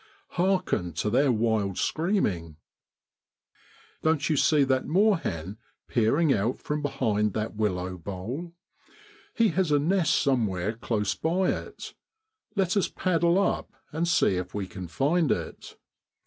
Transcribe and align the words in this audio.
Hearken 0.29 0.93
to 0.93 1.11
their 1.11 1.31
wild 1.31 1.77
screaming! 1.77 2.57
Don't 4.01 4.31
you 4.31 4.35
see 4.35 4.63
that 4.63 4.87
moorhen 4.87 5.59
peering 5.87 6.33
out 6.33 6.57
from 6.57 6.81
behind 6.81 7.33
that 7.33 7.55
willow 7.55 7.99
bole? 7.99 8.53
He 9.35 9.49
has 9.49 9.71
a 9.71 9.77
nest 9.77 10.15
somewhere 10.19 10.73
close 10.73 11.13
by 11.13 11.49
it, 11.51 11.93
let 12.55 12.75
us 12.75 12.87
paddle 12.89 13.37
up 13.37 13.69
and 13.91 14.07
see 14.07 14.37
if 14.37 14.55
we 14.55 14.65
can 14.65 14.87
find 14.87 15.31
it. 15.31 15.77